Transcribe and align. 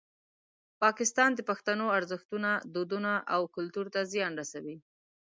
پاکستان 0.83 1.29
د 1.35 1.39
پښتنو 1.49 1.85
ارزښتونه، 1.97 2.49
دودونه 2.73 3.13
او 3.33 3.41
کلتور 3.55 3.85
ته 3.93 3.99
زیان 4.13 4.33
رسوي. 4.41 4.77